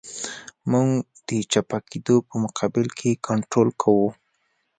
[0.71, 0.89] موږ
[1.27, 4.09] د چپه کېدو په مقابل کې کنټرول کوو